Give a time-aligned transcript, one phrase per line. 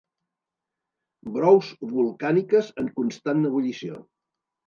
[1.35, 4.01] Brous volcàniques en constant ebullició.